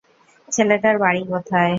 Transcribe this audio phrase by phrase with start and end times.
[0.49, 1.69] ছেলেটার বাড়ি কোথায়?